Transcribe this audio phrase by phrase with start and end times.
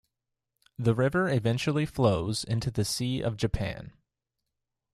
[0.79, 3.93] The river eventually flows into the Sea of Japan.